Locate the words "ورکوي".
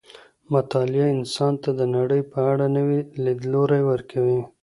3.91-4.39